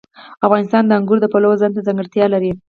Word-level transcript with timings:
افغانستان 0.45 0.83
د 0.85 0.91
انګور 0.99 1.17
د 1.21 1.25
پلوه 1.33 1.59
ځانته 1.61 1.85
ځانګړتیا 1.87 2.25
لري. 2.33 2.51